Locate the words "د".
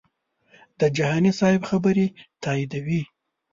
0.79-0.81